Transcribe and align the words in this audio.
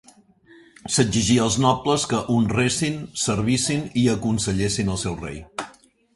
S'exigia 0.95 1.43
als 1.47 1.57
nobles 1.65 2.05
que 2.13 2.21
honressin, 2.37 2.97
servissin 3.25 3.85
i 4.05 4.09
aconsellessin 4.17 4.93
al 4.97 5.03
seu 5.05 5.21
rei. 5.23 5.39